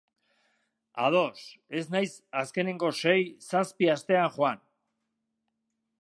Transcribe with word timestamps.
Ados, 1.07 1.41
ez 1.81 1.85
naiz 1.95 2.13
azkenengo 2.41 2.91
sei, 3.03 3.21
zazpi 3.51 3.93
astean 3.97 4.29
joan. 4.39 4.63